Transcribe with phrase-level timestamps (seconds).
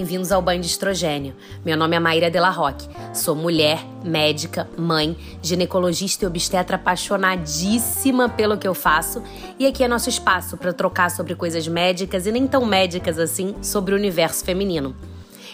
[0.00, 1.34] Bem-vindos ao Banho de Estrogênio.
[1.62, 2.88] Meu nome é Maíra Della Roque.
[3.12, 9.22] Sou mulher, médica, mãe, ginecologista e obstetra apaixonadíssima pelo que eu faço.
[9.58, 13.54] E aqui é nosso espaço para trocar sobre coisas médicas e nem tão médicas assim
[13.60, 14.96] sobre o universo feminino.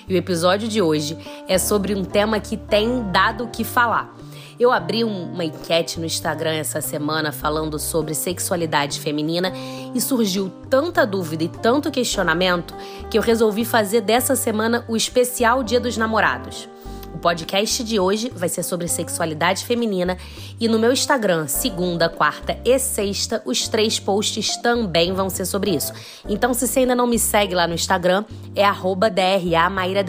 [0.08, 1.18] E o episódio de hoje
[1.48, 4.16] é sobre um tema que tem dado o que falar
[4.58, 9.52] eu abri uma enquete no Instagram essa semana falando sobre sexualidade feminina
[9.94, 12.74] e surgiu tanta dúvida e tanto questionamento
[13.10, 16.68] que eu resolvi fazer dessa semana o especial Dia dos Namorados.
[17.14, 20.18] O podcast de hoje vai ser sobre sexualidade feminina
[20.60, 25.70] e no meu Instagram, segunda, quarta e sexta, os três posts também vão ser sobre
[25.70, 25.94] isso.
[26.28, 28.22] Então, se você ainda não me segue lá no Instagram,
[28.54, 30.04] é arroba DRA Maíra.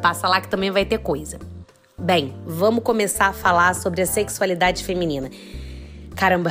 [0.00, 1.38] Passa lá que também vai ter coisa.
[1.96, 5.30] Bem, vamos começar a falar sobre a sexualidade feminina.
[6.16, 6.50] Caramba,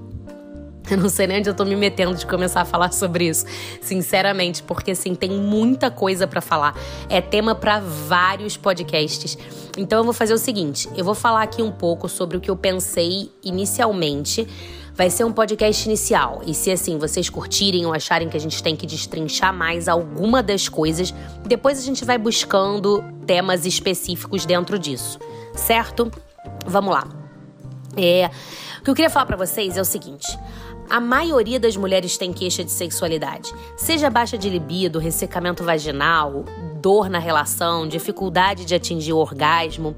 [0.90, 3.44] eu não sei nem onde eu tô me metendo de começar a falar sobre isso,
[3.82, 6.74] sinceramente, porque assim, tem muita coisa para falar.
[7.10, 9.36] É tema para vários podcasts.
[9.76, 12.50] Então eu vou fazer o seguinte, eu vou falar aqui um pouco sobre o que
[12.50, 14.48] eu pensei inicialmente
[14.94, 16.42] Vai ser um podcast inicial.
[16.46, 20.40] E se assim vocês curtirem ou acharem que a gente tem que destrinchar mais alguma
[20.40, 21.12] das coisas,
[21.44, 25.18] depois a gente vai buscando temas específicos dentro disso.
[25.54, 26.10] Certo?
[26.64, 27.08] Vamos lá.
[27.96, 28.30] É,
[28.80, 30.38] o que eu queria falar para vocês é o seguinte:
[30.88, 36.44] a maioria das mulheres tem queixa de sexualidade, seja baixa de libido, ressecamento vaginal,
[36.80, 39.96] dor na relação, dificuldade de atingir o orgasmo.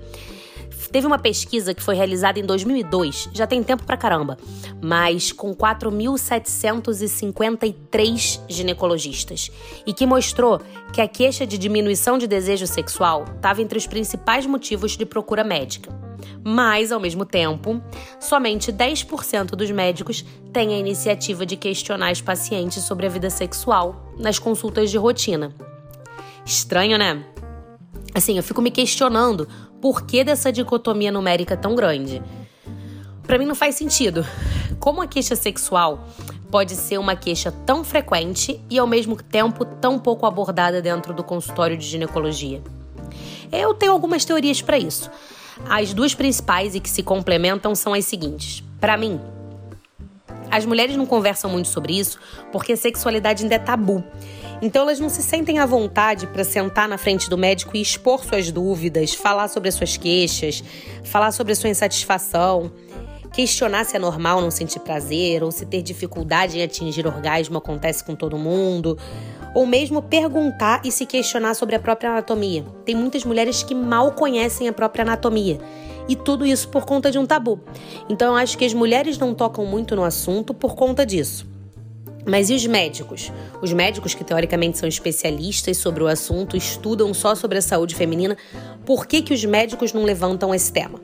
[0.91, 4.37] Teve uma pesquisa que foi realizada em 2002, já tem tempo pra caramba,
[4.81, 9.51] mas com 4.753 ginecologistas,
[9.87, 10.61] e que mostrou
[10.93, 15.45] que a queixa de diminuição de desejo sexual estava entre os principais motivos de procura
[15.45, 15.95] médica.
[16.43, 17.83] Mas, ao mesmo tempo,
[18.21, 24.13] somente 10% dos médicos têm a iniciativa de questionar os pacientes sobre a vida sexual
[24.17, 25.53] nas consultas de rotina.
[26.45, 27.25] Estranho, né?
[28.15, 29.49] Assim, eu fico me questionando
[29.87, 32.21] por que dessa dicotomia numérica tão grande.
[33.23, 34.27] Para mim não faz sentido.
[34.81, 36.09] Como a queixa sexual
[36.51, 41.23] pode ser uma queixa tão frequente e ao mesmo tempo tão pouco abordada dentro do
[41.23, 42.61] consultório de ginecologia?
[43.53, 45.09] Eu tenho algumas teorias para isso.
[45.71, 48.65] As duas principais e que se complementam são as seguintes.
[48.81, 49.21] Para mim,
[50.51, 52.19] as mulheres não conversam muito sobre isso
[52.53, 54.05] porque sexualidade ainda é tabu.
[54.63, 58.25] Então elas não se sentem à vontade para sentar na frente do médico e expor
[58.25, 60.65] suas dúvidas, falar sobre as suas queixas,
[61.05, 62.73] falar sobre a sua insatisfação,
[63.33, 68.03] questionar se é normal não sentir prazer ou se ter dificuldade em atingir orgasmo acontece
[68.03, 68.97] com todo mundo,
[69.55, 72.65] ou mesmo perguntar e se questionar sobre a própria anatomia.
[72.85, 75.59] Tem muitas mulheres que mal conhecem a própria anatomia.
[76.09, 77.61] E tudo isso por conta de um tabu.
[78.09, 81.47] Então eu acho que as mulheres não tocam muito no assunto por conta disso.
[82.29, 83.33] Mas e os médicos?
[83.63, 88.37] Os médicos que teoricamente são especialistas sobre o assunto, estudam só sobre a saúde feminina,
[88.85, 91.01] por que, que os médicos não levantam esse tema?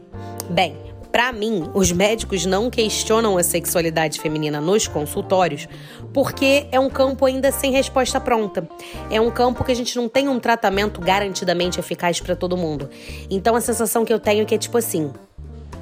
[0.50, 0.76] Bem,
[1.12, 5.68] para mim, os médicos não questionam a sexualidade feminina nos consultórios
[6.12, 8.66] porque é um campo ainda sem resposta pronta.
[9.10, 12.88] É um campo que a gente não tem um tratamento garantidamente eficaz para todo mundo.
[13.30, 15.12] Então a sensação que eu tenho é que é tipo assim: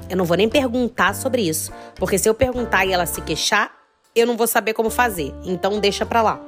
[0.09, 3.71] eu não vou nem perguntar sobre isso, porque se eu perguntar e ela se queixar,
[4.13, 6.41] eu não vou saber como fazer, então deixa pra lá.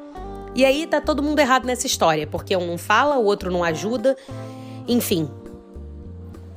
[0.53, 3.63] E aí tá todo mundo errado nessa história, porque um não fala, o outro não
[3.63, 4.17] ajuda,
[4.87, 5.29] enfim.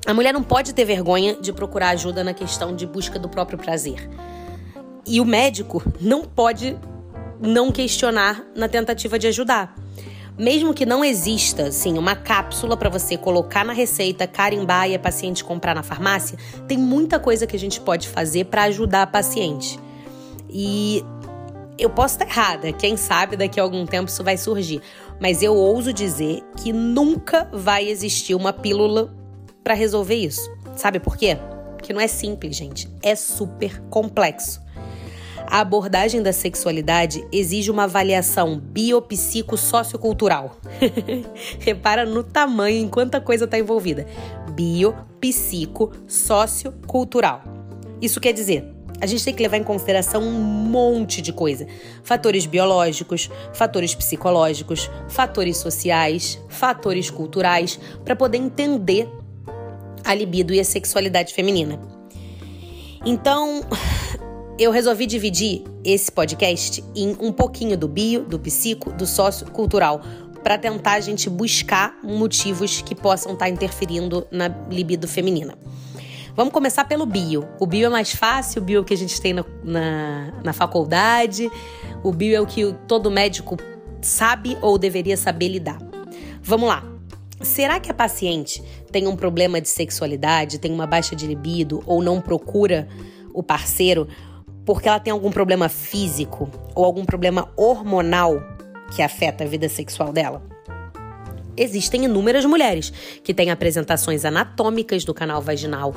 [0.06, 3.58] A mulher não pode ter vergonha de procurar ajuda na questão de busca do próprio
[3.58, 4.08] prazer.
[5.04, 6.78] E o médico não pode
[7.40, 9.74] não questionar na tentativa de ajudar.
[10.38, 14.98] Mesmo que não exista, sim, uma cápsula para você colocar na receita, carimbar e a
[14.98, 19.06] paciente comprar na farmácia, tem muita coisa que a gente pode fazer para ajudar a
[19.06, 19.76] paciente.
[20.48, 21.04] E
[21.76, 24.80] eu posso estar errada, quem sabe daqui a algum tempo isso vai surgir.
[25.18, 29.12] Mas eu ouso dizer que nunca vai existir uma pílula
[29.66, 30.48] para resolver isso.
[30.76, 31.36] Sabe por quê?
[31.76, 32.88] Porque não é simples, gente.
[33.02, 34.64] É super complexo.
[35.44, 40.56] A abordagem da sexualidade exige uma avaliação biopsico-sociocultural.
[41.58, 44.06] Repara no tamanho, em quanta coisa está envolvida.
[44.52, 47.42] Biopsico-sociocultural.
[48.00, 51.66] Isso quer dizer, a gente tem que levar em consideração um monte de coisa:
[52.04, 59.08] fatores biológicos, fatores psicológicos, fatores sociais, fatores culturais, para poder entender
[60.06, 61.80] a libido e a sexualidade feminina.
[63.04, 63.62] Então,
[64.58, 70.00] eu resolvi dividir esse podcast em um pouquinho do bio, do psico, do sociocultural,
[70.42, 75.58] para tentar a gente buscar motivos que possam estar tá interferindo na libido feminina.
[76.36, 77.48] Vamos começar pelo bio.
[77.58, 81.50] O bio é mais fácil, o bio que a gente tem na, na, na faculdade,
[82.04, 83.56] o bio é o que todo médico
[84.00, 85.78] sabe ou deveria saber lidar.
[86.42, 86.95] Vamos lá.
[87.40, 92.02] Será que a paciente tem um problema de sexualidade, tem uma baixa de libido ou
[92.02, 92.88] não procura
[93.32, 94.08] o parceiro
[94.64, 98.42] porque ela tem algum problema físico ou algum problema hormonal
[98.94, 100.55] que afeta a vida sexual dela?
[101.56, 102.92] Existem inúmeras mulheres
[103.24, 105.94] que têm apresentações anatômicas do canal vaginal,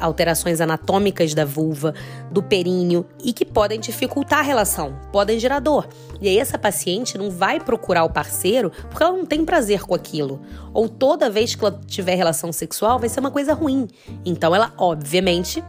[0.00, 1.94] alterações anatômicas da vulva,
[2.30, 5.88] do períneo e que podem dificultar a relação, podem gerar dor.
[6.20, 9.94] E aí essa paciente não vai procurar o parceiro porque ela não tem prazer com
[9.94, 10.40] aquilo.
[10.72, 13.86] Ou toda vez que ela tiver relação sexual vai ser uma coisa ruim.
[14.24, 15.62] Então ela, obviamente,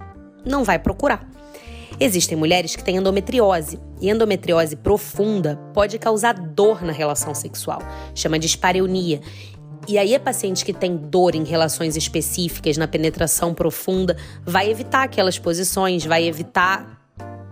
[0.46, 1.39] não vai procurar.
[2.00, 7.82] Existem mulheres que têm endometriose, e endometriose profunda pode causar dor na relação sexual,
[8.16, 9.20] chama de espareunia.
[9.88, 14.16] E aí, a paciente que tem dor em relações específicas, na penetração profunda,
[14.46, 16.99] vai evitar aquelas posições, vai evitar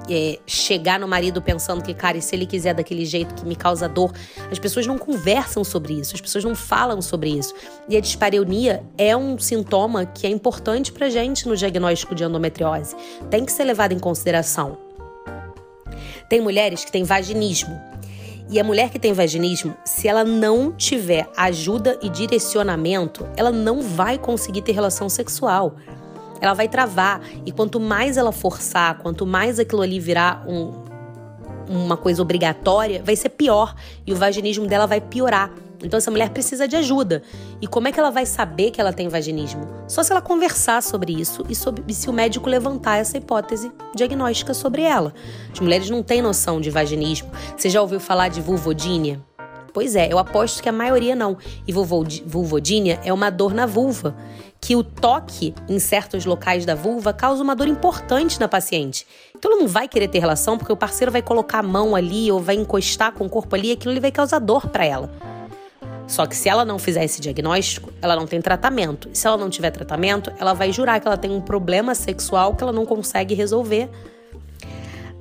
[0.09, 3.56] é, chegar no marido pensando que, cara, e se ele quiser daquele jeito que me
[3.56, 4.12] causa dor?
[4.51, 7.54] As pessoas não conversam sobre isso, as pessoas não falam sobre isso.
[7.89, 12.95] E a dispareunia é um sintoma que é importante pra gente no diagnóstico de endometriose.
[13.30, 14.77] Tem que ser levado em consideração.
[16.30, 17.80] Tem mulheres que têm vaginismo.
[18.50, 23.81] E a mulher que tem vaginismo, se ela não tiver ajuda e direcionamento, ela não
[23.81, 25.75] vai conseguir ter relação sexual
[26.42, 27.22] ela vai travar.
[27.45, 30.74] E quanto mais ela forçar, quanto mais aquilo ali virar um,
[31.69, 33.75] uma coisa obrigatória, vai ser pior.
[34.06, 35.51] E o vaginismo dela vai piorar.
[35.84, 37.22] Então essa mulher precisa de ajuda.
[37.62, 39.68] E como é que ela vai saber que ela tem vaginismo?
[39.88, 43.72] Só se ela conversar sobre isso e, sobre, e se o médico levantar essa hipótese
[43.95, 45.13] diagnóstica sobre ela.
[45.51, 47.30] As mulheres não têm noção de vaginismo.
[47.56, 49.22] Você já ouviu falar de vulvodínia?
[49.74, 51.38] Pois é, eu aposto que a maioria não.
[51.68, 54.16] E vulvodínia é uma dor na vulva
[54.59, 59.06] que o toque em certos locais da vulva causa uma dor importante na paciente.
[59.36, 62.31] Então ela não vai querer ter relação porque o parceiro vai colocar a mão ali
[62.31, 65.09] ou vai encostar com o corpo ali aquilo ali vai causar dor para ela.
[66.07, 69.09] Só que se ela não fizer esse diagnóstico, ela não tem tratamento.
[69.12, 72.63] Se ela não tiver tratamento, ela vai jurar que ela tem um problema sexual que
[72.63, 73.89] ela não consegue resolver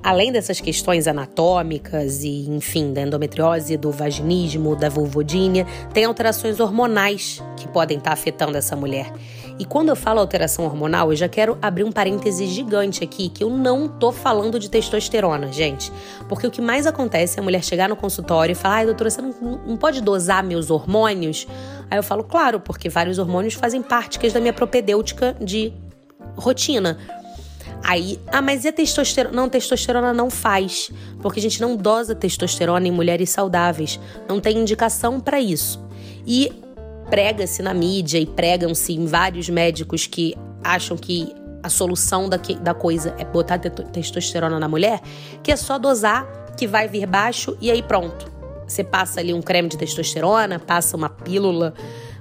[0.07, 7.43] Além dessas questões anatômicas e, enfim, da endometriose, do vaginismo, da vulvodínia, tem alterações hormonais
[7.57, 9.11] que podem estar afetando essa mulher.
[9.59, 13.43] E quando eu falo alteração hormonal, eu já quero abrir um parêntese gigante aqui, que
[13.43, 15.91] eu não tô falando de testosterona, gente.
[16.29, 19.09] Porque o que mais acontece é a mulher chegar no consultório e falar: ai, doutora,
[19.09, 19.33] você não,
[19.67, 21.45] não pode dosar meus hormônios?
[21.91, 25.73] Aí eu falo: claro, porque vários hormônios fazem parte é da minha propedêutica de
[26.37, 26.97] rotina.
[27.83, 29.35] Aí, ah, mas e a testosterona?
[29.35, 30.91] Não, testosterona não faz,
[31.21, 33.99] porque a gente não dosa testosterona em mulheres saudáveis.
[34.27, 35.79] Não tem indicação para isso.
[36.25, 36.51] E
[37.09, 41.33] prega-se na mídia e pregam-se em vários médicos que acham que
[41.63, 45.01] a solução da, que, da coisa é botar testosterona na mulher,
[45.41, 46.27] que é só dosar,
[46.57, 48.31] que vai vir baixo e aí pronto.
[48.67, 51.73] Você passa ali um creme de testosterona, passa uma pílula,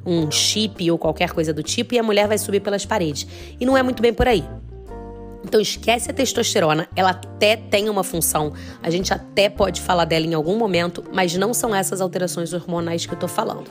[0.04, 3.26] um chip ou qualquer coisa do tipo e a mulher vai subir pelas paredes.
[3.58, 4.44] E não é muito bem por aí.
[5.46, 8.52] Então esquece a testosterona, ela até tem uma função,
[8.82, 13.06] a gente até pode falar dela em algum momento, mas não são essas alterações hormonais
[13.06, 13.70] que eu tô falando.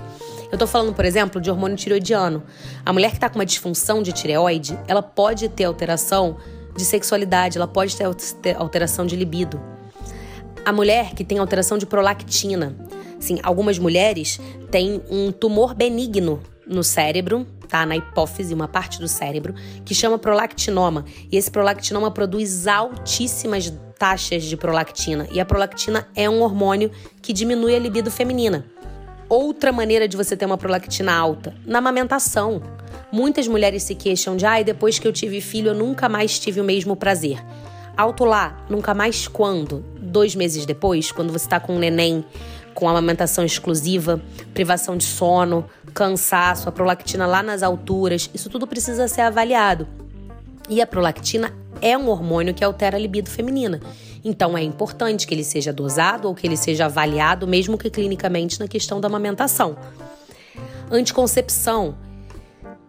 [0.49, 2.43] Eu tô falando, por exemplo, de hormônio tireoidiano.
[2.85, 6.37] A mulher que tá com uma disfunção de tireoide, ela pode ter alteração
[6.77, 7.93] de sexualidade, ela pode
[8.41, 9.61] ter alteração de libido.
[10.63, 12.73] A mulher que tem alteração de prolactina.
[13.19, 14.39] Sim, algumas mulheres
[14.71, 17.85] têm um tumor benigno no cérebro, tá?
[17.85, 19.53] Na hipófise, uma parte do cérebro,
[19.83, 21.05] que chama prolactinoma.
[21.31, 25.27] E esse prolactinoma produz altíssimas taxas de prolactina.
[25.31, 26.91] E a prolactina é um hormônio
[27.21, 28.65] que diminui a libido feminina.
[29.27, 32.61] Outra maneira de você ter uma prolactina alta, na amamentação.
[33.11, 36.37] Muitas mulheres se queixam de, ai, ah, depois que eu tive filho, eu nunca mais
[36.37, 37.43] tive o mesmo prazer.
[37.97, 39.83] Alto lá, nunca mais quando?
[39.99, 42.23] Dois meses depois, quando você está com um neném
[42.75, 44.21] com amamentação exclusiva,
[44.53, 45.65] privação de sono,
[45.95, 49.87] cansaço, a prolactina lá nas alturas, isso tudo precisa ser avaliado.
[50.69, 53.79] E a prolactina é um hormônio que altera a libido feminina.
[54.23, 58.59] Então é importante que ele seja dosado ou que ele seja avaliado, mesmo que clinicamente,
[58.59, 59.77] na questão da amamentação.
[60.91, 61.95] Anticoncepção.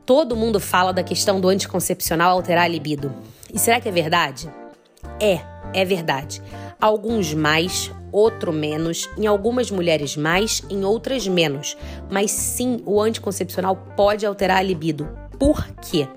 [0.04, 3.14] Todo mundo fala da questão do anticoncepcional alterar a libido.
[3.54, 4.50] E será que é verdade?
[5.20, 5.40] É,
[5.72, 6.42] é verdade.
[6.80, 11.76] Alguns mais, outro menos, em algumas mulheres mais, em outras menos.
[12.10, 15.08] Mas sim, o anticoncepcional pode alterar a libido.
[15.38, 16.08] Por quê?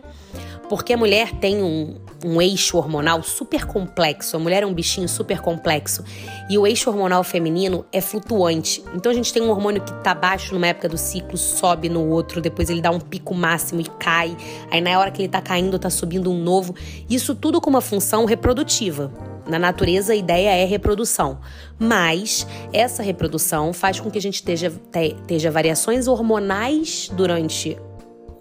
[0.69, 4.37] Porque a mulher tem um, um eixo hormonal super complexo.
[4.37, 6.03] A mulher é um bichinho super complexo.
[6.49, 8.83] E o eixo hormonal feminino é flutuante.
[8.93, 12.07] Então a gente tem um hormônio que tá baixo numa época do ciclo, sobe no
[12.07, 14.37] outro, depois ele dá um pico máximo e cai.
[14.69, 16.75] Aí na hora que ele tá caindo, tá subindo um novo.
[17.09, 19.11] Isso tudo com uma função reprodutiva
[19.49, 21.39] na natureza a ideia é reprodução,
[21.79, 27.75] mas essa reprodução faz com que a gente esteja, esteja variações hormonais durante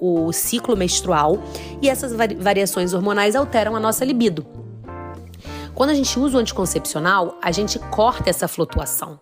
[0.00, 1.38] o ciclo menstrual
[1.80, 4.46] e essas variações hormonais alteram a nossa libido.
[5.74, 9.20] Quando a gente usa o anticoncepcional, a gente corta essa flutuação.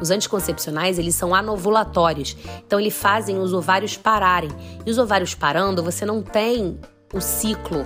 [0.00, 2.36] Os anticoncepcionais, eles são anovulatórios,
[2.66, 4.50] então eles fazem os ovários pararem.
[4.86, 6.78] E os ovários parando, você não tem
[7.12, 7.84] o ciclo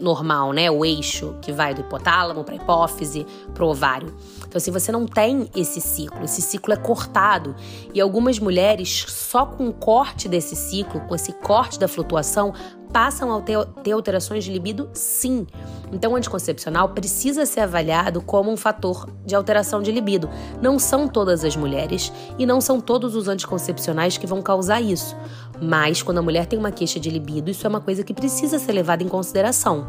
[0.00, 0.70] normal, né?
[0.70, 4.14] O eixo que vai do hipotálamo para a hipófise, para o ovário.
[4.38, 7.56] Então, assim, você não tem esse ciclo, esse ciclo é cortado.
[7.92, 12.54] E algumas mulheres, só com o corte desse ciclo, com esse corte da flutuação,
[12.92, 15.46] passam a ter, ter alterações de libido, sim.
[15.92, 20.28] Então, o anticoncepcional precisa ser avaliado como um fator de alteração de libido.
[20.60, 25.16] Não são todas as mulheres e não são todos os anticoncepcionais que vão causar isso.
[25.60, 28.58] Mas, quando a mulher tem uma queixa de libido, isso é uma coisa que precisa
[28.58, 29.86] ser levada em consideração.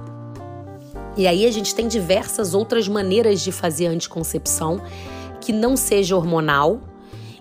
[1.18, 4.82] E aí, a gente tem diversas outras maneiras de fazer anticoncepção
[5.42, 6.82] que não seja hormonal,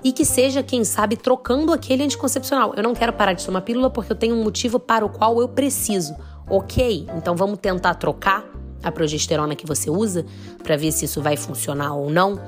[0.02, 2.74] e que seja, quem sabe, trocando aquele anticoncepcional.
[2.76, 5.40] Eu não quero parar de tomar pílula porque eu tenho um motivo para o qual
[5.40, 6.14] eu preciso.
[6.48, 8.44] Ok, então vamos tentar trocar
[8.82, 10.24] a progesterona que você usa
[10.62, 12.40] para ver se isso vai funcionar ou não.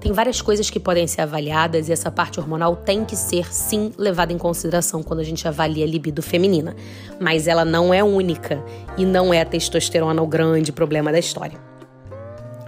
[0.00, 3.92] Tem várias coisas que podem ser avaliadas e essa parte hormonal tem que ser sim
[3.98, 6.76] levada em consideração quando a gente avalia a libido feminina.
[7.20, 8.62] Mas ela não é única
[8.96, 11.58] e não é a testosterona o grande problema da história.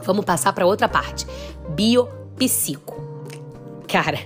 [0.02, 1.24] Vamos passar para outra parte:
[1.68, 3.09] biopsico.
[3.90, 4.20] Cara,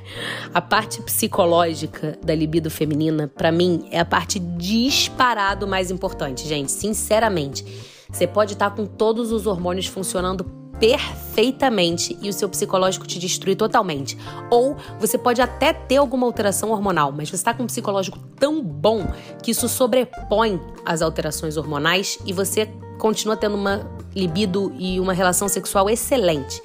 [0.52, 6.71] a parte psicológica da libido feminina, para mim, é a parte disparado mais importante, gente.
[6.71, 7.64] Sinceramente,
[8.11, 10.44] você pode estar tá com todos os hormônios funcionando
[10.78, 14.18] perfeitamente e o seu psicológico te destruir totalmente.
[14.50, 18.62] Ou você pode até ter alguma alteração hormonal, mas você está com um psicológico tão
[18.62, 19.06] bom
[19.42, 22.66] que isso sobrepõe as alterações hormonais e você
[22.99, 26.62] continua tendo uma libido e uma relação sexual excelente.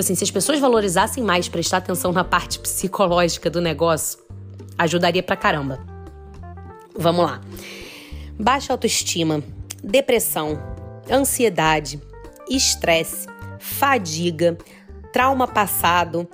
[0.00, 4.18] Então, assim, se as pessoas valorizassem mais prestar atenção na parte psicológica do negócio,
[4.78, 5.78] ajudaria pra caramba.
[6.96, 7.38] Vamos lá.
[8.38, 9.42] Baixa autoestima,
[9.84, 10.58] depressão,
[11.10, 12.00] ansiedade,
[12.48, 13.26] estresse,
[13.58, 14.56] fadiga,
[15.12, 16.26] trauma passado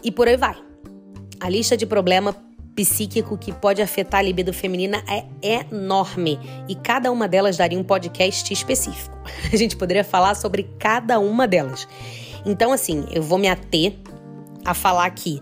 [0.00, 0.54] e por aí vai.
[1.40, 2.36] A lista de problema
[2.76, 7.82] psíquico que pode afetar a libido feminina é enorme e cada uma delas daria um
[7.82, 9.18] podcast específico.
[9.52, 11.88] A gente poderia falar sobre cada uma delas.
[12.44, 13.94] Então, assim, eu vou me ater
[14.64, 15.40] a falar que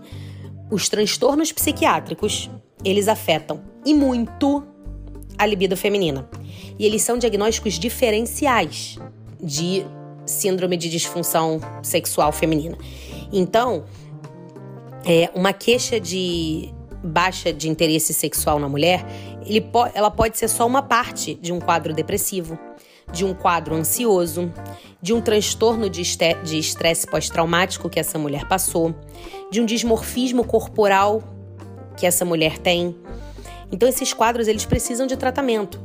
[0.69, 2.49] os transtornos psiquiátricos,
[2.83, 4.63] eles afetam e muito
[5.37, 6.29] a libido feminina.
[6.79, 8.97] E eles são diagnósticos diferenciais
[9.41, 9.85] de
[10.25, 12.77] síndrome de disfunção sexual feminina.
[13.31, 13.85] Então,
[15.05, 19.03] é, uma queixa de baixa de interesse sexual na mulher,
[19.71, 22.57] po ela pode ser só uma parte de um quadro depressivo,
[23.11, 24.51] de um quadro ansioso,
[25.01, 28.95] de um transtorno de estresse pós-traumático que essa mulher passou,
[29.51, 31.23] de um dismorfismo corporal
[31.97, 32.95] que essa mulher tem.
[33.71, 35.79] Então esses quadros eles precisam de tratamento,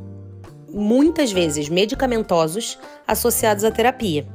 [0.73, 4.26] muitas vezes medicamentosos associados à terapia.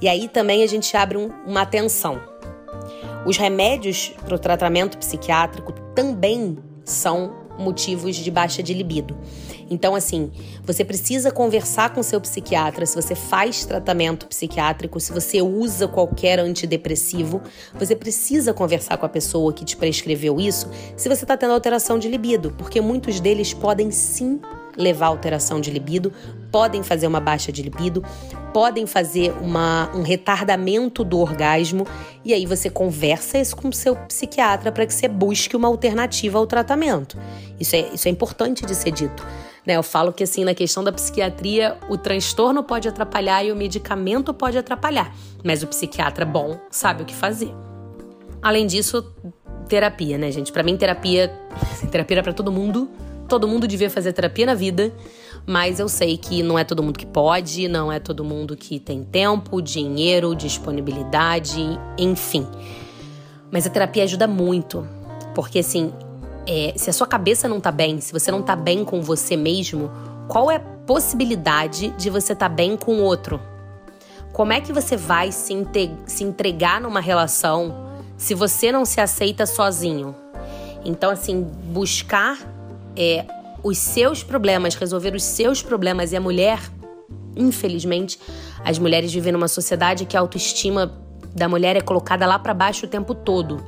[0.00, 2.20] E aí também a gente abre um, uma atenção.
[3.26, 9.16] Os remédios para o tratamento psiquiátrico também são motivos de baixa de libido.
[9.70, 10.30] Então, assim,
[10.64, 16.38] você precisa conversar com seu psiquiatra se você faz tratamento psiquiátrico, se você usa qualquer
[16.38, 17.42] antidepressivo,
[17.78, 21.98] você precisa conversar com a pessoa que te prescreveu isso se você está tendo alteração
[21.98, 24.40] de libido, porque muitos deles podem sim
[24.76, 26.12] levar alteração de libido,
[26.52, 28.02] podem fazer uma baixa de libido,
[28.54, 31.84] podem fazer uma, um retardamento do orgasmo,
[32.24, 36.38] e aí você conversa isso com o seu psiquiatra para que você busque uma alternativa
[36.38, 37.18] ao tratamento.
[37.58, 39.26] Isso é, isso é importante de ser dito.
[39.68, 39.76] Né?
[39.76, 44.32] Eu falo que assim, na questão da psiquiatria, o transtorno pode atrapalhar e o medicamento
[44.32, 47.54] pode atrapalhar, mas o psiquiatra bom sabe o que fazer.
[48.40, 49.04] Além disso,
[49.68, 50.50] terapia, né, gente?
[50.50, 51.28] Para mim, terapia,
[51.90, 52.88] terapia é para todo mundo.
[53.28, 54.90] Todo mundo devia fazer terapia na vida,
[55.46, 58.80] mas eu sei que não é todo mundo que pode, não é todo mundo que
[58.80, 61.60] tem tempo, dinheiro, disponibilidade,
[61.98, 62.46] enfim.
[63.50, 64.88] Mas a terapia ajuda muito,
[65.34, 65.92] porque assim,
[66.50, 69.36] é, se a sua cabeça não tá bem, se você não tá bem com você
[69.36, 69.90] mesmo,
[70.26, 73.38] qual é a possibilidade de você tá bem com o outro?
[74.32, 75.54] Como é que você vai se,
[76.06, 77.86] se entregar numa relação
[78.16, 80.16] se você não se aceita sozinho?
[80.86, 82.38] Então, assim, buscar
[82.96, 83.26] é,
[83.62, 86.12] os seus problemas, resolver os seus problemas.
[86.12, 86.60] E a mulher,
[87.36, 88.18] infelizmente,
[88.64, 90.98] as mulheres vivem numa sociedade que a autoestima
[91.34, 93.62] da mulher é colocada lá para baixo o tempo todo.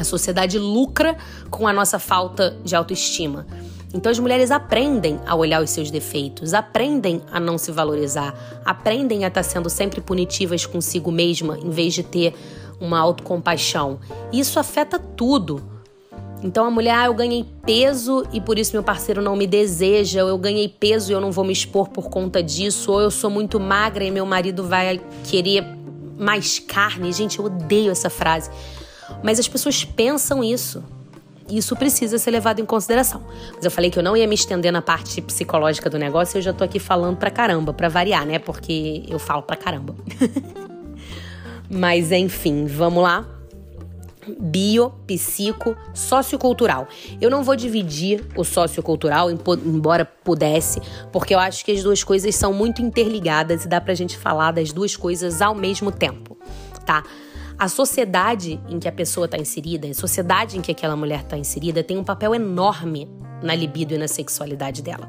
[0.00, 1.16] A sociedade lucra
[1.50, 3.46] com a nossa falta de autoestima.
[3.92, 9.24] Então as mulheres aprendem a olhar os seus defeitos, aprendem a não se valorizar, aprendem
[9.24, 12.34] a estar sendo sempre punitivas consigo mesma em vez de ter
[12.80, 13.98] uma autocompaixão.
[14.32, 15.62] Isso afeta tudo.
[16.42, 20.22] Então a mulher, ah, eu ganhei peso e por isso meu parceiro não me deseja,
[20.22, 23.10] ou eu ganhei peso e eu não vou me expor por conta disso, ou eu
[23.10, 25.62] sou muito magra e meu marido vai querer
[26.16, 27.12] mais carne.
[27.12, 28.50] Gente, eu odeio essa frase.
[29.22, 30.82] Mas as pessoas pensam isso.
[31.48, 33.22] Isso precisa ser levado em consideração.
[33.54, 36.42] Mas eu falei que eu não ia me estender na parte psicológica do negócio, eu
[36.42, 38.38] já tô aqui falando pra caramba, pra variar, né?
[38.38, 39.94] Porque eu falo pra caramba.
[41.68, 43.26] Mas enfim, vamos lá
[44.38, 46.86] bio, psico, sociocultural.
[47.20, 52.34] Eu não vou dividir o sociocultural, embora pudesse, porque eu acho que as duas coisas
[52.34, 56.36] são muito interligadas e dá pra gente falar das duas coisas ao mesmo tempo,
[56.84, 57.02] tá?
[57.60, 61.36] A sociedade em que a pessoa está inserida, a sociedade em que aquela mulher está
[61.36, 63.06] inserida, tem um papel enorme
[63.42, 65.06] na libido e na sexualidade dela.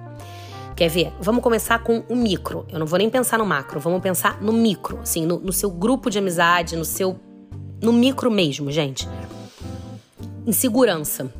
[0.75, 1.13] Quer ver?
[1.21, 2.67] Vamos começar com o micro.
[2.69, 5.71] Eu não vou nem pensar no macro, vamos pensar no micro, assim, no, no seu
[5.71, 7.17] grupo de amizade, no seu
[7.81, 9.07] no micro mesmo, gente.
[10.45, 11.31] Insegurança.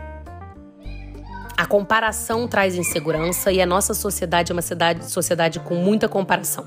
[1.58, 6.65] A comparação traz insegurança e a nossa sociedade é uma sociedade, sociedade com muita comparação.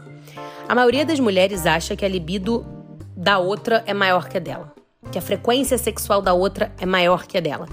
[0.68, 2.73] A maioria das mulheres acha que a libido
[3.16, 4.72] da outra é maior que a dela,
[5.10, 7.68] que a frequência sexual da outra é maior que a dela.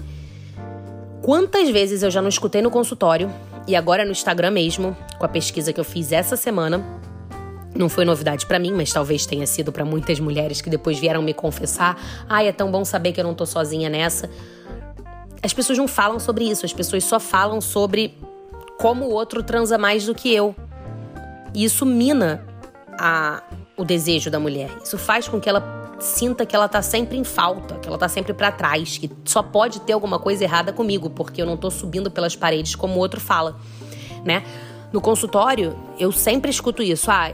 [1.22, 3.32] Quantas vezes eu já não escutei no consultório
[3.66, 6.84] e agora no Instagram mesmo, com a pesquisa que eu fiz essa semana,
[7.74, 11.22] não foi novidade para mim, mas talvez tenha sido para muitas mulheres que depois vieram
[11.22, 11.96] me confessar:
[12.28, 14.28] "Ai, é tão bom saber que eu não tô sozinha nessa".
[15.42, 18.16] As pessoas não falam sobre isso, as pessoas só falam sobre
[18.78, 20.54] como o outro transa mais do que eu.
[21.54, 22.44] E isso mina
[22.98, 23.42] a,
[23.82, 24.70] o desejo da mulher.
[24.82, 28.08] Isso faz com que ela sinta que ela tá sempre em falta, que ela tá
[28.08, 31.70] sempre para trás, que só pode ter alguma coisa errada comigo, porque eu não tô
[31.70, 33.56] subindo pelas paredes como o outro fala,
[34.24, 34.44] né?
[34.92, 37.10] No consultório, eu sempre escuto isso.
[37.10, 37.32] Ah,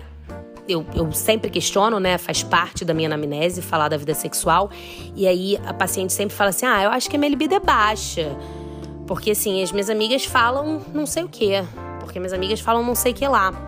[0.67, 2.17] eu, eu sempre questiono, né?
[2.17, 4.71] Faz parte da minha anamnese falar da vida sexual.
[5.17, 7.61] E aí a paciente sempre fala assim: ah, eu acho que a minha libido é
[7.61, 8.37] baixa.
[9.07, 11.65] Porque assim, as minhas amigas falam não sei o quê.
[12.01, 13.68] Porque minhas amigas falam não sei o que lá.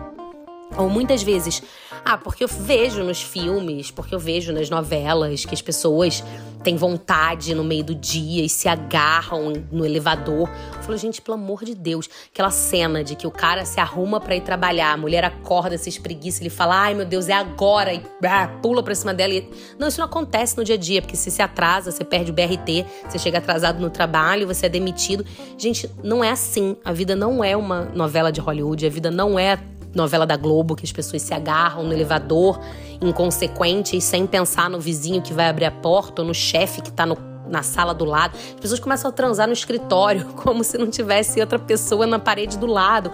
[0.77, 1.61] Ou muitas vezes,
[2.03, 6.23] ah, porque eu vejo nos filmes, porque eu vejo nas novelas que as pessoas
[6.63, 10.49] têm vontade no meio do dia e se agarram no elevador.
[10.75, 14.19] Eu falo, gente, pelo amor de Deus, aquela cena de que o cara se arruma
[14.19, 17.93] para ir trabalhar, a mulher acorda, se espreguiça, ele fala, ai meu Deus, é agora,
[17.93, 19.33] e ah, pula pra cima dela.
[19.33, 19.49] E...
[19.77, 22.33] Não, isso não acontece no dia a dia, porque se se atrasa, você perde o
[22.33, 25.25] BRT, você chega atrasado no trabalho, você é demitido.
[25.57, 26.75] Gente, não é assim.
[26.83, 29.59] A vida não é uma novela de Hollywood, a vida não é
[29.93, 32.59] novela da Globo que as pessoas se agarram no elevador,
[33.01, 37.05] inconsequentes, sem pensar no vizinho que vai abrir a porta ou no chefe que tá
[37.05, 38.37] no, na sala do lado.
[38.55, 42.57] As pessoas começam a transar no escritório, como se não tivesse outra pessoa na parede
[42.57, 43.11] do lado.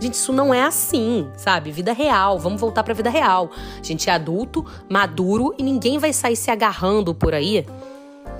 [0.00, 1.70] Gente, isso não é assim, sabe?
[1.70, 2.38] Vida real.
[2.38, 3.50] Vamos voltar pra vida real.
[3.78, 7.66] A gente é adulto, maduro e ninguém vai sair se agarrando por aí.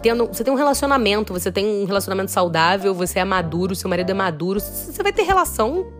[0.02, 4.08] Tendo, você tem um relacionamento, você tem um relacionamento saudável, você é maduro, seu marido
[4.08, 5.99] é maduro, você vai ter relação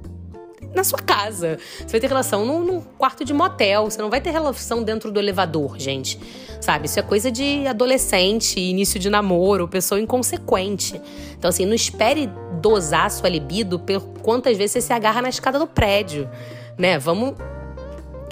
[0.74, 1.59] na sua casa.
[1.78, 3.90] Você vai ter relação num, num, quarto de motel.
[3.90, 6.18] Você não vai ter relação dentro do elevador, gente.
[6.61, 6.87] Sabe?
[6.87, 11.00] Isso é coisa de adolescente, início de namoro, pessoa inconsequente.
[11.38, 12.30] Então, assim, não espere
[12.61, 16.28] dosar sua libido por quantas vezes você se agarra na escada do prédio.
[16.78, 16.98] Né?
[16.98, 17.35] Vamos.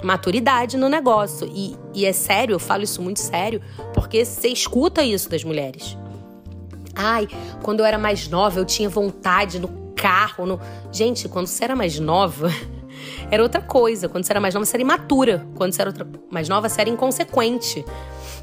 [0.01, 1.51] Maturidade no negócio.
[1.53, 3.61] E, e é sério, eu falo isso muito sério,
[3.93, 5.97] porque você escuta isso das mulheres.
[6.95, 7.27] Ai,
[7.61, 9.67] quando eu era mais nova, eu tinha vontade no
[9.99, 10.45] carro.
[10.45, 10.59] No...
[10.91, 12.49] Gente, quando você era mais nova,
[13.29, 14.07] era outra coisa.
[14.07, 15.45] Quando você era mais nova, você era imatura.
[15.55, 16.07] Quando você era outra...
[16.31, 17.85] mais nova, você era inconsequente.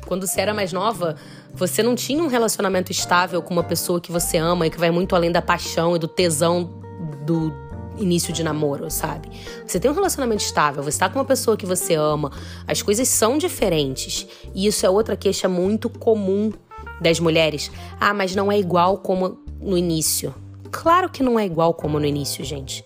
[0.07, 1.17] Quando você era mais nova,
[1.53, 4.91] você não tinha um relacionamento estável com uma pessoa que você ama e que vai
[4.91, 6.81] muito além da paixão e do tesão
[7.25, 7.53] do
[7.99, 9.31] início de namoro, sabe?
[9.67, 12.31] Você tem um relacionamento estável, você tá com uma pessoa que você ama,
[12.69, 14.27] as coisas são diferentes.
[14.55, 16.53] E isso é outra queixa muito comum
[17.01, 17.71] das mulheres.
[17.99, 20.35] Ah, mas não é igual como no início.
[20.71, 22.85] Claro que não é igual como no início, gente.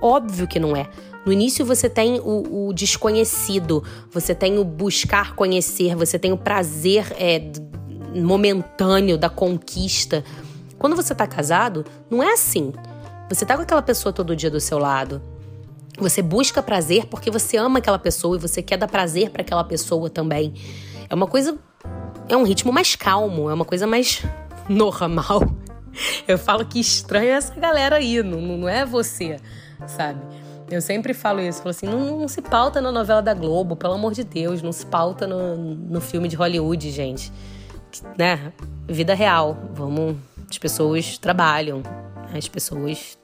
[0.00, 0.88] Óbvio que não é.
[1.24, 6.38] No início você tem o, o desconhecido, você tem o buscar conhecer, você tem o
[6.38, 7.42] prazer é,
[8.14, 10.22] momentâneo da conquista.
[10.78, 12.72] Quando você tá casado, não é assim.
[13.28, 15.20] Você tá com aquela pessoa todo dia do seu lado.
[15.98, 19.64] Você busca prazer porque você ama aquela pessoa e você quer dar prazer para aquela
[19.64, 20.54] pessoa também.
[21.08, 21.58] É uma coisa.
[22.28, 24.22] É um ritmo mais calmo, é uma coisa mais
[24.68, 25.42] normal.
[26.26, 29.36] Eu falo que estranho é essa galera aí, não, não é você,
[29.86, 30.20] sabe?
[30.70, 33.94] Eu sempre falo isso, falo assim, não, não, se pauta na novela da Globo, pelo
[33.94, 37.32] amor de Deus, não se pauta no, no filme de Hollywood, gente.
[38.18, 38.52] Né?
[38.88, 39.56] Vida real.
[39.72, 40.16] Vamos.
[40.50, 41.82] As pessoas trabalham,
[42.36, 43.16] as pessoas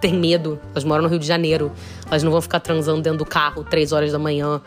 [0.00, 1.72] têm medo, elas moram no Rio de Janeiro,
[2.06, 4.60] elas não vão ficar transando dentro do carro três horas da manhã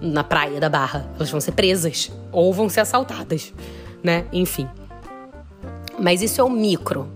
[0.00, 1.08] na praia da Barra.
[1.16, 3.52] Elas vão ser presas ou vão ser assaltadas,
[4.02, 4.24] né?
[4.32, 4.68] Enfim.
[6.00, 7.12] Mas isso é o micro.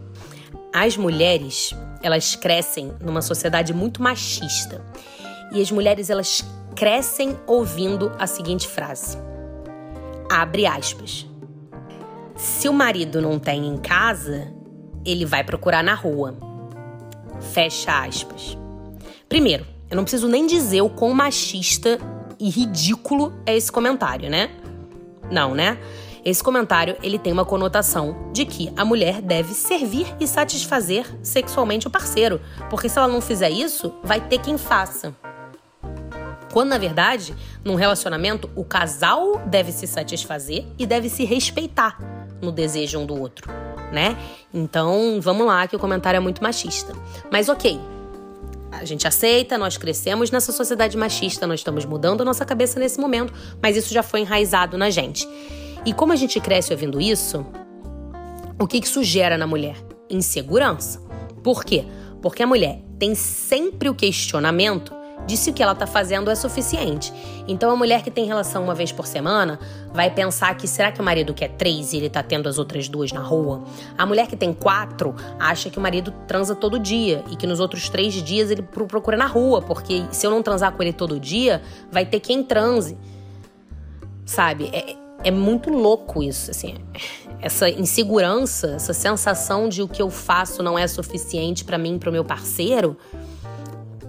[0.72, 4.84] As mulheres, elas crescem numa sociedade muito machista.
[5.52, 6.44] E as mulheres, elas
[6.76, 9.16] crescem ouvindo a seguinte frase:
[10.30, 11.26] abre aspas.
[12.36, 14.52] Se o marido não tem em casa,
[15.04, 16.36] ele vai procurar na rua.
[17.52, 18.58] Fecha aspas.
[19.28, 21.98] Primeiro, eu não preciso nem dizer o quão machista
[22.38, 24.50] e ridículo é esse comentário, né?
[25.30, 25.78] Não, né?
[26.24, 31.86] Esse comentário ele tem uma conotação de que a mulher deve servir e satisfazer sexualmente
[31.86, 35.14] o parceiro, porque se ela não fizer isso, vai ter quem faça.
[36.50, 41.98] Quando na verdade, num relacionamento, o casal deve se satisfazer e deve se respeitar
[42.40, 43.50] no desejo um do outro,
[43.92, 44.16] né?
[44.52, 46.94] Então, vamos lá que o comentário é muito machista.
[47.30, 47.78] Mas OK,
[48.72, 52.98] a gente aceita, nós crescemos nessa sociedade machista, nós estamos mudando a nossa cabeça nesse
[52.98, 55.28] momento, mas isso já foi enraizado na gente.
[55.86, 57.44] E como a gente cresce ouvindo isso,
[58.58, 59.76] o que isso gera na mulher?
[60.08, 61.00] Insegurança.
[61.42, 61.84] Por quê?
[62.22, 64.94] Porque a mulher tem sempre o questionamento
[65.26, 67.12] de se o que ela está fazendo é suficiente.
[67.46, 69.58] Então a mulher que tem relação uma vez por semana
[69.92, 72.88] vai pensar que será que o marido quer três e ele está tendo as outras
[72.88, 73.64] duas na rua?
[73.96, 77.60] A mulher que tem quatro acha que o marido transa todo dia e que nos
[77.60, 81.18] outros três dias ele procura na rua, porque se eu não transar com ele todo
[81.18, 82.96] dia, vai ter quem transe.
[84.26, 84.70] Sabe?
[84.72, 86.74] É, é muito louco isso, assim.
[87.40, 92.10] Essa insegurança, essa sensação de o que eu faço não é suficiente para mim, para
[92.10, 92.96] o meu parceiro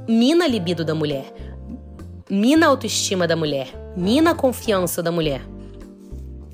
[0.07, 1.33] mina a libido da mulher,
[2.29, 5.41] mina a autoestima da mulher, mina a confiança da mulher.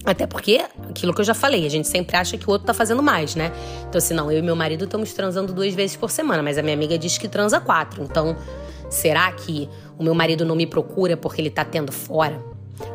[0.03, 2.73] Até porque, aquilo que eu já falei, a gente sempre acha que o outro tá
[2.73, 3.51] fazendo mais, né?
[3.87, 6.63] Então, assim, não, eu e meu marido estamos transando duas vezes por semana, mas a
[6.63, 8.03] minha amiga diz que transa quatro.
[8.03, 8.35] Então,
[8.89, 9.69] será que
[9.99, 12.41] o meu marido não me procura porque ele tá tendo fora?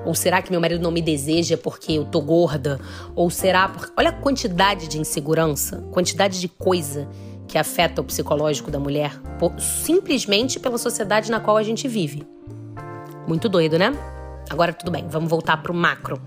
[0.05, 2.81] Ou será que meu marido não me deseja porque eu tô gorda?
[3.15, 3.75] Ou será.
[3.97, 7.09] Olha a quantidade de insegurança, quantidade de coisa
[7.49, 9.13] que afeta o psicológico da mulher
[9.59, 12.27] simplesmente pela sociedade na qual a gente vive.
[13.27, 13.93] Muito doido, né?
[14.49, 16.21] Agora tudo bem, vamos voltar para o macro.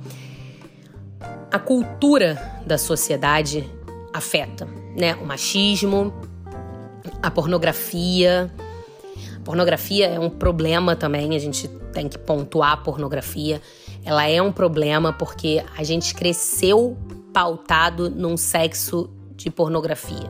[1.51, 3.69] A cultura da sociedade
[4.13, 5.15] afeta, né?
[5.15, 6.13] O machismo,
[7.21, 8.51] a pornografia.
[9.43, 13.61] Pornografia é um problema também, a gente tem que pontuar a pornografia.
[14.03, 16.97] Ela é um problema porque a gente cresceu
[17.33, 20.29] pautado num sexo de pornografia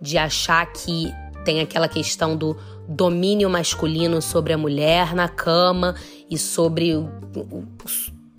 [0.00, 1.12] de achar que
[1.44, 2.56] tem aquela questão do
[2.88, 5.94] domínio masculino sobre a mulher na cama
[6.28, 6.94] e sobre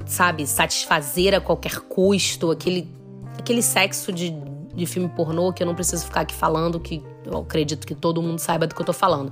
[0.06, 2.90] sabe, satisfazer a qualquer custo, aquele,
[3.38, 4.36] aquele sexo de,
[4.76, 8.22] de filme pornô que eu não preciso ficar aqui falando, que eu acredito que todo
[8.22, 9.32] mundo saiba do que eu tô falando.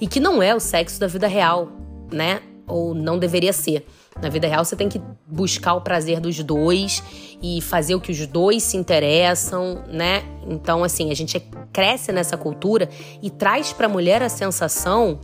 [0.00, 1.68] E que não é o sexo da vida real,
[2.12, 2.40] né?
[2.66, 3.86] Ou não deveria ser.
[4.20, 7.02] Na vida real, você tem que buscar o prazer dos dois
[7.40, 10.24] e fazer o que os dois se interessam, né?
[10.46, 11.40] Então, assim, a gente
[11.72, 12.88] cresce nessa cultura
[13.22, 15.20] e traz para a mulher a sensação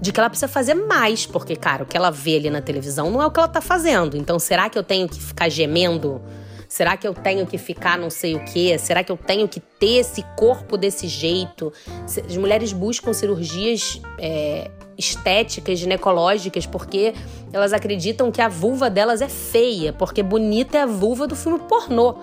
[0.00, 3.10] de que ela precisa fazer mais, porque, cara, o que ela vê ali na televisão
[3.10, 4.16] não é o que ela tá fazendo.
[4.16, 6.20] Então, será que eu tenho que ficar gemendo?
[6.68, 8.76] Será que eu tenho que ficar não sei o quê?
[8.78, 11.72] Será que eu tenho que ter esse corpo desse jeito?
[12.04, 17.14] As mulheres buscam cirurgias é, estéticas, ginecológicas, porque
[17.52, 21.58] elas acreditam que a vulva delas é feia, porque bonita é a vulva do filme
[21.60, 22.16] pornô.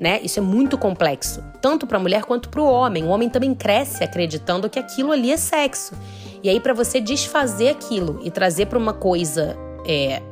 [0.00, 0.20] Né?
[0.22, 3.04] Isso é muito complexo, tanto para a mulher quanto para o homem.
[3.04, 5.94] O homem também cresce acreditando que aquilo ali é sexo.
[6.40, 10.22] E aí, para você desfazer aquilo e trazer para uma coisa é,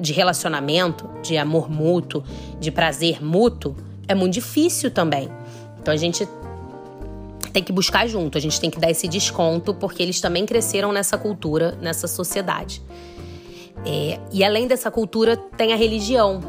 [0.00, 2.22] de relacionamento, de amor mútuo,
[2.60, 3.74] de prazer mútuo,
[4.06, 5.28] é muito difícil também.
[5.80, 6.28] Então a gente
[7.52, 10.92] tem que buscar junto, a gente tem que dar esse desconto, porque eles também cresceram
[10.92, 12.82] nessa cultura, nessa sociedade.
[13.84, 16.40] É, e além dessa cultura, tem a religião.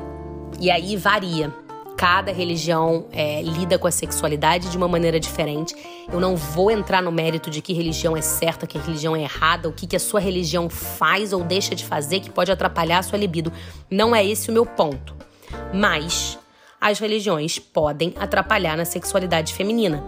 [0.60, 1.54] E aí varia.
[2.00, 5.76] Cada religião é, lida com a sexualidade de uma maneira diferente.
[6.10, 9.68] Eu não vou entrar no mérito de que religião é certa, que religião é errada,
[9.68, 13.04] o que, que a sua religião faz ou deixa de fazer que pode atrapalhar a
[13.04, 13.52] sua libido.
[13.92, 15.14] Não é esse o meu ponto.
[15.74, 16.40] Mas
[16.80, 20.02] as religiões podem atrapalhar na sexualidade feminina,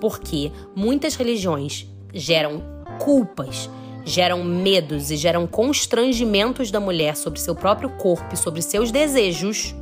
[0.00, 2.62] porque muitas religiões geram
[3.00, 3.68] culpas,
[4.04, 9.74] geram medos e geram constrangimentos da mulher sobre seu próprio corpo e sobre seus desejos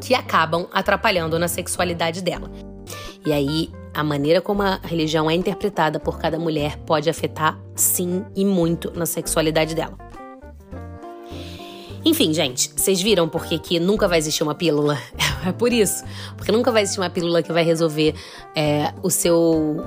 [0.00, 2.50] que acabam atrapalhando na sexualidade dela.
[3.24, 8.24] E aí, a maneira como a religião é interpretada por cada mulher pode afetar, sim,
[8.34, 9.96] e muito na sexualidade dela.
[12.04, 14.98] Enfim, gente, vocês viram porque que nunca vai existir uma pílula?
[15.42, 16.04] É por isso.
[16.36, 18.14] Porque nunca vai existir uma pílula que vai resolver
[18.54, 19.82] é, o seu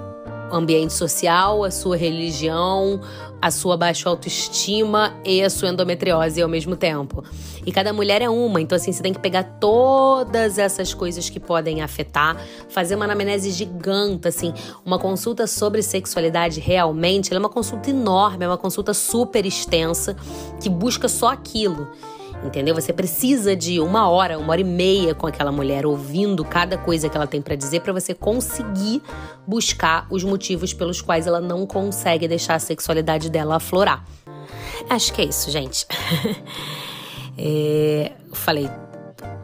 [0.52, 3.00] ambiente social, a sua religião,
[3.40, 7.24] a sua baixa autoestima e a sua endometriose ao mesmo tempo.
[7.66, 11.40] E cada mulher é uma, então assim, você tem que pegar todas essas coisas que
[11.40, 12.38] podem afetar,
[12.70, 14.54] fazer uma anamnese gigante, assim,
[14.86, 20.16] uma consulta sobre sexualidade realmente, é uma consulta enorme, é uma consulta super extensa
[20.62, 21.88] que busca só aquilo
[22.46, 22.76] entendeu?
[22.76, 27.10] Você precisa de uma hora, uma hora e meia com aquela mulher, ouvindo cada coisa
[27.10, 29.02] que ela tem para dizer, para você conseguir
[29.48, 34.06] buscar os motivos pelos quais ela não consegue deixar a sexualidade dela aflorar.
[34.90, 35.86] Acho que é isso, gente.
[37.38, 38.70] é, falei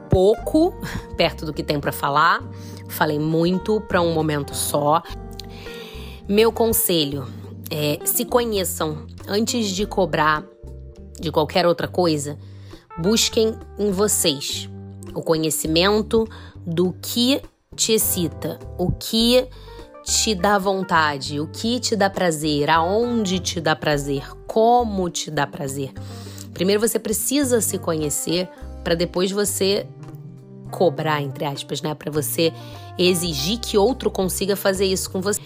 [0.09, 0.73] pouco
[1.15, 2.43] perto do que tem para falar,
[2.87, 5.03] falei muito para um momento só.
[6.27, 7.27] Meu conselho
[7.69, 10.43] é: se conheçam antes de cobrar
[11.19, 12.37] de qualquer outra coisa
[13.01, 14.69] Busquem em vocês
[15.15, 16.27] o conhecimento
[16.67, 17.41] do que
[17.73, 19.47] te excita, o que
[20.03, 25.47] te dá vontade, o que te dá prazer, aonde te dá prazer, como te dá
[25.47, 25.93] prazer.
[26.59, 28.49] Primeiro você precisa se conhecer
[28.83, 29.87] para depois você
[30.69, 31.95] cobrar, entre aspas, né?
[31.95, 32.51] Para você
[32.97, 35.39] exigir que outro consiga fazer isso com você.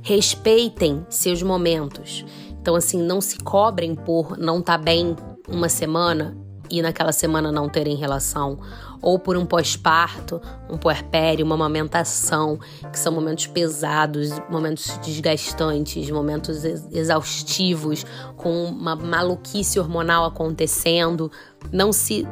[0.00, 2.24] Respeitem seus momentos.
[2.52, 5.14] Então, assim, não se cobrem por não estar tá bem
[5.46, 6.34] uma semana
[6.70, 8.58] e naquela semana não terem relação,
[9.02, 12.58] ou por um pós-parto, um puerpério, uma amamentação,
[12.90, 21.30] que são momentos pesados, momentos desgastantes, momentos exaustivos, com uma maluquice hormonal acontecendo.
[21.72, 22.26] Não se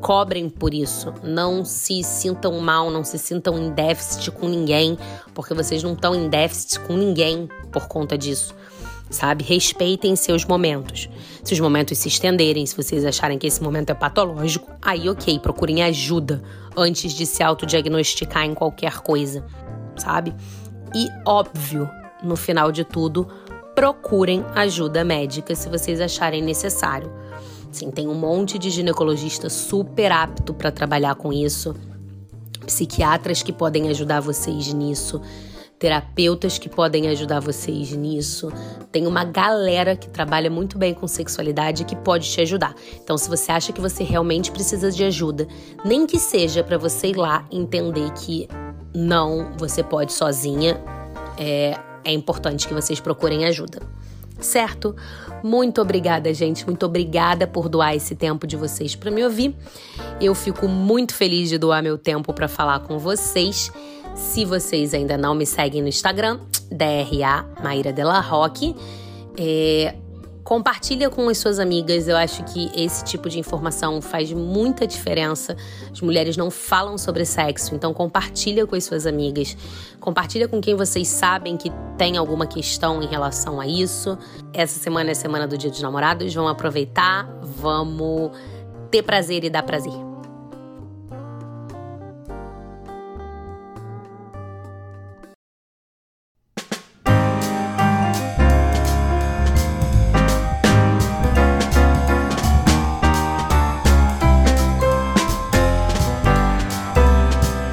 [0.00, 4.98] cobrem por isso, não se sintam mal, não se sintam em déficit com ninguém,
[5.34, 8.54] porque vocês não estão em déficit com ninguém por conta disso
[9.10, 9.44] sabe?
[9.44, 11.08] Respeitem seus momentos.
[11.42, 15.38] Se os momentos se estenderem, se vocês acharem que esse momento é patológico, aí ok,
[15.38, 16.42] procurem ajuda
[16.76, 19.44] antes de se autodiagnosticar em qualquer coisa,
[19.96, 20.34] sabe?
[20.94, 21.88] E óbvio,
[22.22, 23.26] no final de tudo,
[23.74, 27.10] procurem ajuda médica se vocês acharem necessário.
[27.70, 31.74] Sim, tem um monte de ginecologista super apto para trabalhar com isso,
[32.66, 35.20] psiquiatras que podem ajudar vocês nisso
[35.78, 38.52] terapeutas que podem ajudar vocês nisso.
[38.90, 42.74] Tem uma galera que trabalha muito bem com sexualidade que pode te ajudar.
[43.02, 45.46] Então, se você acha que você realmente precisa de ajuda,
[45.84, 48.48] nem que seja para você ir lá entender que
[48.94, 50.80] não, você pode sozinha,
[51.38, 53.80] é, é importante que vocês procurem ajuda.
[54.38, 54.94] Certo?
[55.42, 56.64] Muito obrigada, gente.
[56.64, 59.54] Muito obrigada por doar esse tempo de vocês para me ouvir.
[60.20, 63.72] Eu fico muito feliz de doar meu tempo para falar com vocês.
[64.14, 68.74] Se vocês ainda não me seguem no Instagram, DRA Maíra Della Roque,
[69.36, 69.94] é,
[70.48, 72.08] compartilha com as suas amigas.
[72.08, 75.54] Eu acho que esse tipo de informação faz muita diferença.
[75.92, 79.54] As mulheres não falam sobre sexo, então compartilha com as suas amigas.
[80.00, 84.16] Compartilha com quem vocês sabem que tem alguma questão em relação a isso.
[84.54, 86.32] Essa semana é a semana do Dia dos Namorados.
[86.32, 88.30] Vamos aproveitar, vamos
[88.90, 90.07] ter prazer e dar prazer.